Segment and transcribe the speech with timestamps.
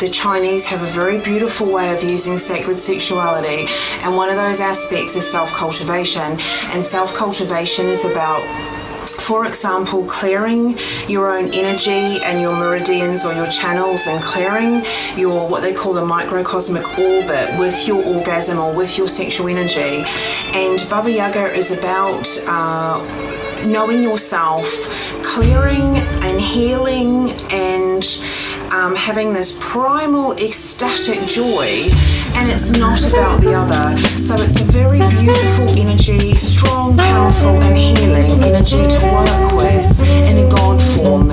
[0.00, 3.66] the Chinese have a very beautiful way of using sacred sexuality,
[4.02, 6.38] and one of those aspects is self cultivation.
[6.72, 8.42] And self cultivation is about
[9.28, 14.82] for example, clearing your own energy and your meridians or your channels and clearing
[15.16, 20.02] your what they call the microcosmic orbit with your orgasm or with your sexual energy.
[20.54, 24.66] And Baba Yaga is about uh, knowing yourself,
[25.22, 27.77] clearing and healing and
[28.88, 31.88] um, having this primal ecstatic joy
[32.34, 33.98] and it's not about the other.
[34.18, 40.38] So it's a very beautiful energy, strong, powerful, and healing energy to work with in
[40.38, 41.30] a God form.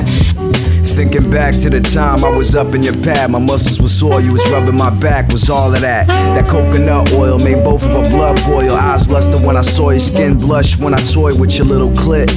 [0.96, 4.22] Thinking back to the time I was up in your pad, my muscles were sore,
[4.22, 6.08] you was rubbing my back, was all of that.
[6.08, 8.74] That coconut oil made of a blood boil.
[8.74, 12.30] Eyes luster when I saw your skin blush when I toyed with your little clit.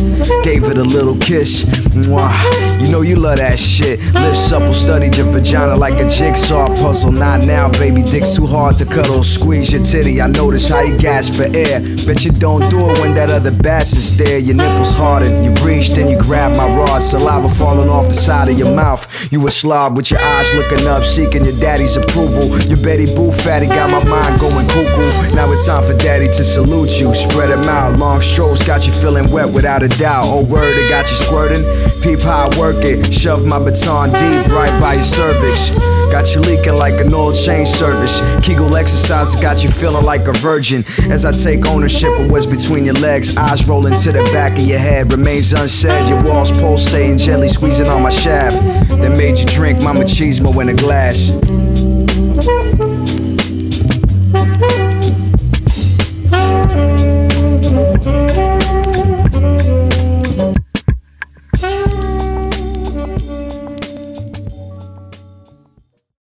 [0.42, 1.64] Gave it a little kiss.
[1.94, 2.78] Mwah.
[2.80, 4.00] You know you love that shit.
[4.14, 7.12] Lips supple, studied your vagina like a jigsaw puzzle.
[7.12, 9.22] Not now, baby, dick's too hard to cuddle.
[9.22, 11.80] Squeeze your titty, I notice how you gasp for air.
[12.06, 14.38] Bet you don't do it when that other bass is there.
[14.38, 18.48] Your nipples hardened, you reached and you grabbed my rod, saliva falling off the side
[18.48, 19.06] of your mouth.
[19.32, 22.48] You a slob with your eyes looking up, seeking your daddy's approval.
[22.68, 25.27] Your Betty Boo fatty got my mind going cuckoo.
[25.34, 27.14] Now it's time for daddy to salute you.
[27.14, 30.24] Spread out, long strokes got you feeling wet without a doubt.
[30.26, 31.62] Oh, word, it got you squirting.
[32.02, 33.12] Peep how I work it.
[33.12, 35.70] Shove my baton deep right by your cervix.
[36.10, 38.20] Got you leaking like an oil change service.
[38.44, 40.84] Kegel exercises got you feeling like a virgin.
[41.10, 44.64] As I take ownership of what's between your legs, eyes rolling to the back of
[44.64, 45.12] your head.
[45.12, 48.56] Remains unsaid, your walls pulsating, gently squeezing on my shaft.
[49.00, 51.30] That made you drink my machismo in a glass.